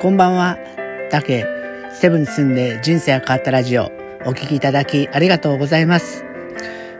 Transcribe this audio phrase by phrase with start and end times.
[0.00, 0.56] こんばんは。
[1.10, 1.44] 竹、
[1.92, 3.92] セブンに住んで人生が変わったラジオ、
[4.24, 6.24] お聞きいただきありがとうございます。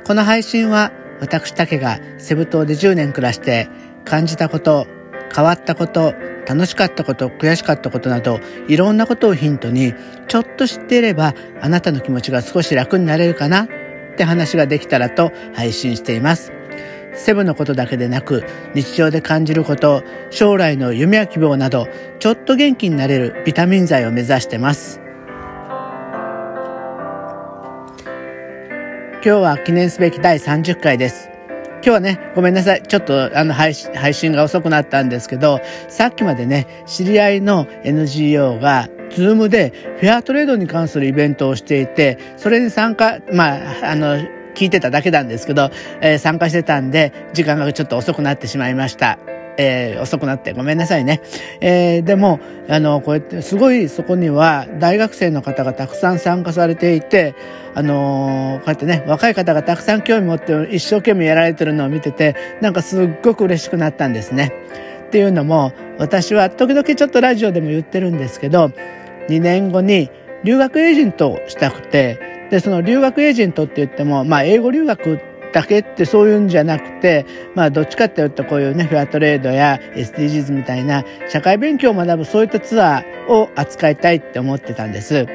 [0.05, 3.71] この配信は、私竹がセブ島で10年暮らして
[4.05, 4.87] 感じたこと、
[5.35, 6.13] 変わったこと、
[6.47, 8.39] 楽しかったこと、悔しかったことなど、
[8.69, 9.95] いろんなことをヒントに、
[10.29, 11.33] ちょっと知っていれば、
[11.63, 13.69] あなたの気持ちが少し楽になれるかなっ
[14.19, 16.53] て話ができたらと配信しています。
[17.15, 21.87] セブのことだけでなく、日常で感じること、将来の夢や希望など、
[22.19, 25.01] ちょっと元気になれるビタミン剤を目指してます。
[29.23, 31.29] 今日は記念すべき第30回です。
[31.83, 32.83] 今日はね、ごめんなさい。
[32.83, 44.19] ちょっとあの配信が遅くなったんですけど、さっきまでね、知り合いの NGO が、ズームでフェアトレードに関するイベントをしていて、それに参加、まあ、あの、
[44.61, 45.71] 聞いてただけなんですけど、
[46.03, 49.19] えー、参加してたんで、時間がちょっと遅くなってしまいました。
[49.57, 51.23] えー、遅くなってごめんなさいね。
[51.63, 57.35] えー、でも、あの、こうやってすごいそこには大学生の方がたくさん参加されていて、
[57.75, 64.53] あのー、こうやってね、若い方がたくさん興味持って一生懸命やられてるのを見てて、なんかすっごく嬉しくなったんですね。
[65.07, 68.73] っていうのも、私は時々ちょっとラジオでも言ってるんですけど、
[69.29, 70.11] 2年後に
[70.45, 75.21] 留学エージェントをしたくて、で、その留学エージェントって言っても、まあ、英語留学
[75.53, 85.27] だけってそういうんじゃなくて、まあ、どっちかっていうとこういうね、フェアトレードや SDGs みたいな社会勉強を学ぶそういったツアーを扱いたいって思ってたんです。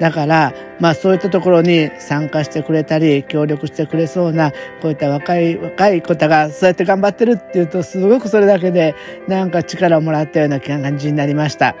[0.00, 4.50] だから、まあそういったところに参加してくれたり、協力してくれそうな、
[4.82, 8.94] こういった若い、若い方がそうやって頑張ってるっていうと、すごくそれだけで
[9.28, 11.76] なんか力をもらったような感じになりました。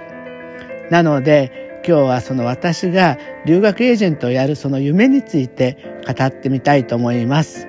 [0.90, 7.68] なので、今日はその私が留学エージェントをやるその夢について語ってみたいと思います。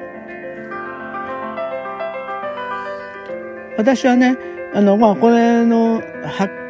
[3.78, 4.38] 私はね、
[4.74, 6.02] あの、まあ、これの、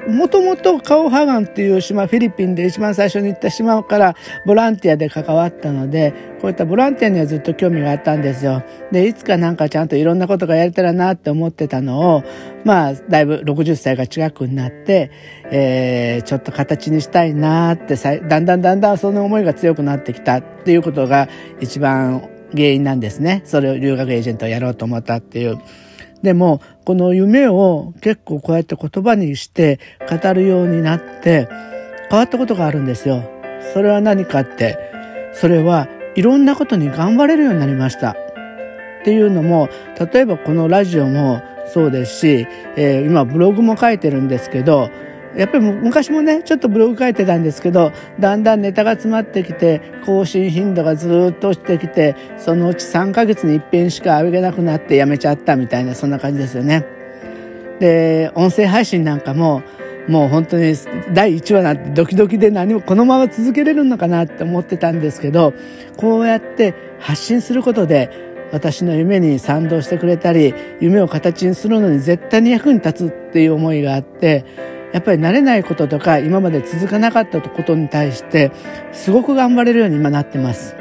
[0.07, 8.63] もともとカオハガンっていう島、フィリピンで一番最初に行った島からボランティアで関わったので、こういったボランティアにはずっと興味があったんですよ。
[8.91, 12.23] で、いつかなんかちゃんといろんなことがやれたらなって思ってたのを、
[12.63, 15.11] まあ、だいぶ60歳が近くになって、
[15.51, 21.29] えー、ちょっと形にしたいなってだんだんだんだんその思いが強くなってきたっていうことが
[21.61, 23.41] 一番原因なんですね。
[23.45, 25.57] それを留学エージェントをやろうと思ったっていう。
[26.25, 31.47] でも、この夢を結構こうやって言葉にして語るようになって
[32.09, 33.23] 変わったことがあるんですよ。
[33.73, 34.77] それは何かって、
[35.33, 38.11] それはいろんなことに頑張れるようになりました。
[38.11, 38.15] っ
[39.03, 39.69] ていうのも、
[40.11, 44.89] 例えばこのラジオもそうですし、えー、今ブログも書いてるんですけど、
[45.37, 56.85] やっぱり昔もね、ちょっとブログ書いてたんですけど、だんだんネタが詰まってきて、更新頻度がずっと落ちてきて、そのうち3ヶ月に一遍しか上げなくなってやめちゃったみたいな、そんな感じですよね。
[57.79, 59.61] で、音声配信なんかも、
[60.07, 60.75] もう本当に
[61.13, 65.53] 第1話なんてドキドキで何もこのまま続けれるのかなって思ってたんですけど、
[65.97, 68.09] こうやって発信することで
[68.51, 74.45] 私の夢に賛同してくれたり、夢を形にするのに絶対に役に立つっていう思いがあって、
[74.95, 78.53] やっぱり慣れないこととか今まで続かなかったことに対して
[78.93, 80.77] すごく頑張れるように今なってます。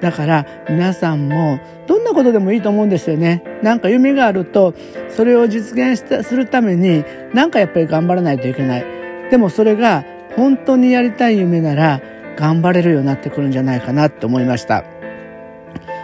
[0.00, 3.44] だから皆さんもどんなことでもいいと思うんですよね。
[3.62, 4.74] なんか夢があると
[5.08, 8.84] それを実現したするためになんかやっぱり頑張らないといけない。
[9.30, 10.04] でもそれが
[10.34, 12.02] 本当にやりたい夢なら
[12.36, 14.84] 頑張れるようになってくるんじゃないかなって思いました。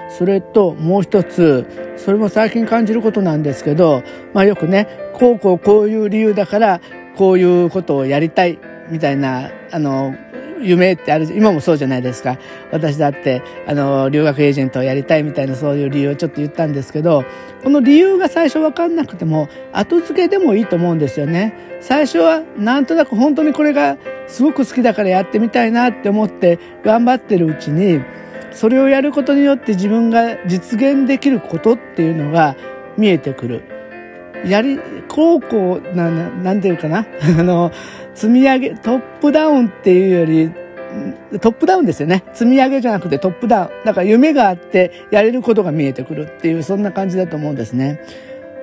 [0.09, 4.03] それともう一つ、それも最近感じることなんですけど、
[4.35, 6.81] まあよくね、こうこうこういう理由だから
[7.21, 8.59] こういうことをやりたい
[8.89, 10.15] みたいな、あの、
[10.63, 12.39] 夢ってある、今もそうじゃないですか。
[12.73, 17.25] 私だって、あの、留学エージェントをやりたいみたいなそういう理由をちょっと言ったんですけど、
[17.63, 21.53] この理由が最初わかんなくても、後付けでもいいと思うんですよね。
[21.83, 28.01] 最初はなんとなく本当にこれがすごく好きだからやってみたいなって思って頑張ってるうちに、
[28.51, 32.57] それをやることによって自分が実現できることっていうのが
[32.97, 33.80] 見えてくる。
[34.45, 34.79] やり、
[35.09, 37.07] こうこう、な、なんていうかな？
[37.39, 37.71] あの、
[38.15, 40.51] 積み上げ、トップダウンっていうより、
[41.41, 42.25] トップダウンですよね。
[42.33, 43.69] 積み上げじゃなくてトップダウン。
[43.85, 48.01] だから夢があってやれることが見えてくるっていう、そんな感じだと思うんですね。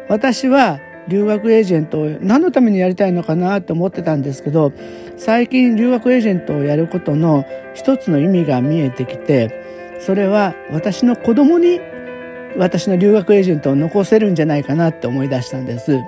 [0.10, 4.74] 私は留学エージェントを何のためにやりたいのかなと思ってたんですけど、
[5.16, 9.64] 最近留学エージェントをやることの一つの意味が見えてきて、
[10.00, 11.80] それは私の子供に
[12.56, 16.00] 私の留学エージェントを残せるんじゃないかなって思い出したんです。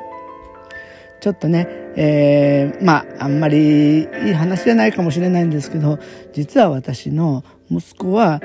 [1.20, 6.00] ちょっとね、えー、まあ、あんまりいい話じゃないかもしれないんですけど、
[6.34, 8.40] 実は私の息子は、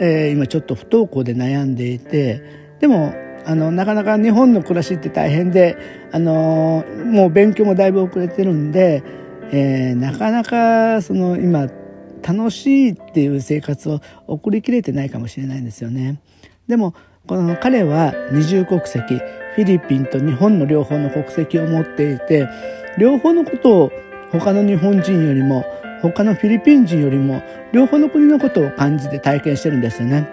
[0.00, 2.42] えー、今ちょっと不登校で悩んでいて、
[2.80, 3.14] でも、
[3.44, 5.76] あの、なかなか日本の暮らしって大変で、
[6.10, 9.04] あの、もう勉強もだいぶ遅れてるんで、
[9.52, 11.68] え、なかなかその今
[12.26, 16.20] 楽しいっていう生活を送りきれてないかもしれないんですよね。
[16.66, 16.94] でも
[17.26, 19.00] この彼は二重国籍
[19.56, 22.48] フィリピンと日本の両方の国籍を持っていて
[22.98, 23.92] 両方のことを
[24.30, 25.64] 他の日本人よりも
[26.02, 27.42] 他のフィリピン人よりも
[27.72, 30.28] 両方の国のことを感じて体験してるんですよね。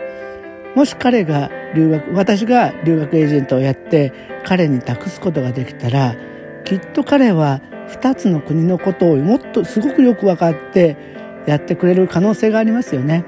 [0.75, 4.11] もし彼が留学私が留学エージェントをやって
[4.43, 6.15] 彼に託すことができたら
[6.63, 10.95] きっと彼は2つの国のことをもっとすごくよく分かって
[11.47, 13.25] やってくれる可能性がありますよね。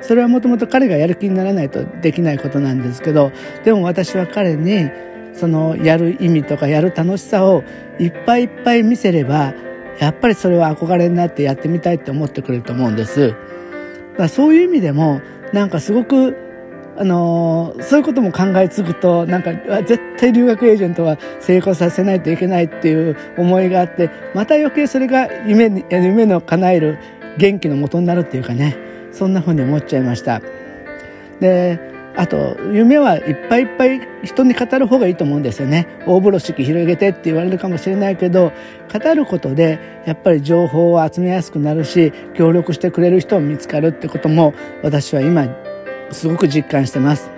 [0.00, 3.32] それはもともと彼がやる気にならないとできないことなんですけど
[3.64, 4.90] でも私は彼に
[5.34, 7.62] そのやる意味とかやる楽しさを
[7.98, 9.54] いっぱいいっぱい見せれば
[9.98, 13.28] やっぱりそれは憧れになってやってみたいって思ってくれると思うんです。
[13.28, 15.20] だからそういう意味でも
[15.52, 16.36] なんかすごく
[16.96, 26.98] あのー、そういうことも考えつくとなんか絶対留学エージェントは成功させないといけないっていう思いがあってまた余計それが夢に夢の叶える
[27.38, 28.76] 元気の元になるっていうかね
[29.12, 30.40] そんな風に思っちゃいました。
[31.40, 35.86] であと夢はいっぱいいっぱい人に語る方がいいと思うんですよね。
[36.06, 38.52] 大風呂敷広げてって言われるかもしれないけど
[38.92, 45.48] 語ることでやっぱり情報を集めやすくなるし協力してくれる人を見つかるってことも私は今
[46.10, 47.30] すごく実感してます。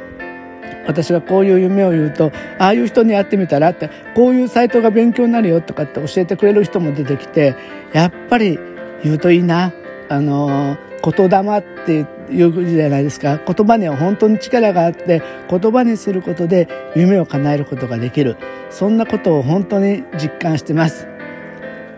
[0.85, 7.55] 私がこういう夢を言うとああいう人に会ってみたらってこういうサイトが勉強になるよとかって教えてくれる人も出てきて
[7.93, 8.59] やっぱり
[9.05, 9.73] 言うといいな。
[10.09, 13.39] あの言霊っていうじゃないですか。
[13.39, 18.37] 言葉には本当に力があって言葉にすることで夢を叶えることができる。
[18.71, 21.09] そんなことを本当に実感してます。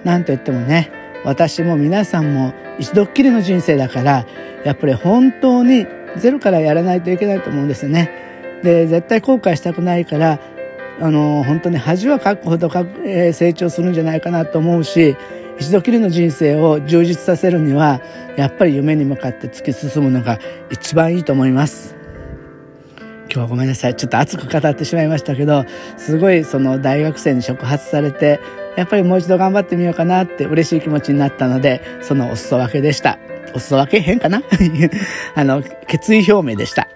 [0.04, 0.90] なんといってもね
[1.24, 4.26] 私も皆さんも一度っきりの人生だから
[4.64, 5.86] やっぱり本当に
[6.16, 8.10] ゼロからやらないといけないと思うんですよね。
[8.62, 10.40] で絶対後悔したくないから
[11.00, 15.16] あの本当に恥はかくほどか、えー、成長するんじゃないかなと思うし
[15.58, 18.00] 一度きりの人生を充実させるには
[18.36, 20.38] やっぱり夢に向かって突き進むのが
[20.70, 21.96] 一番いいと思います。
[23.26, 23.96] 今日はごめんなさい。
[23.96, 25.64] ちょっと熱く語ってしまいましたけど
[25.96, 28.40] すごいその大学生に触発されて
[28.76, 33.18] やっぱりもう一度頑張ってみようかなって嬉しい気持ちになったのでそのお裾分けでした。
[33.54, 34.42] お裾分け変かな？
[35.34, 36.88] あの決意表明でした。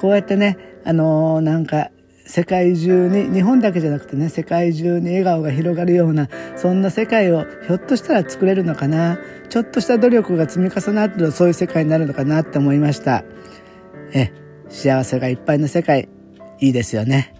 [0.00, 1.90] こうやってねあのー、なんか
[2.30, 9.18] 世界中に日本だけじゃなくてね世界中に笑顔が広がるようなそんな世界をひょっとしたら作れるのかな。
[9.48, 13.24] ちょっとした努力が積み重なるとそういう世界になるのかなって思いました。
[14.14, 14.32] え
[14.68, 16.08] 幸せがいっぱいの世界
[16.60, 17.34] いいですよね。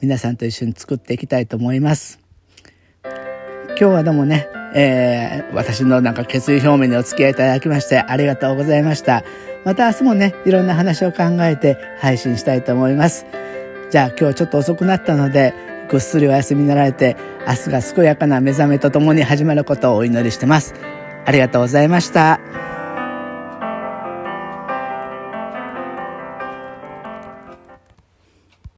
[0.00, 2.20] 皆さんと一緒に作っていきたいと思います。
[3.02, 4.46] 今日はどうもね、
[4.76, 9.24] えー、私のなんか決意表明にお付き合いいただきましてありがとうございました。
[9.66, 13.26] また明日もねいろんな話を考えて配信したいと思います
[13.90, 15.54] じゃあ今日はちょっと遅くなったので
[15.88, 17.16] ぐっすりお休みになられて
[17.46, 20.74] 明日が健やかな目覚めとともに始まることをお祈りしてます。
[21.24, 22.75] ありがとうございました。